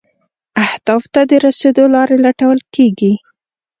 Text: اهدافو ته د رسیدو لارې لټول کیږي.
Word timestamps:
اهدافو 0.65 1.07
ته 1.13 1.21
د 1.29 1.31
رسیدو 1.45 1.83
لارې 1.95 2.15
لټول 2.25 2.59
کیږي. 2.75 3.13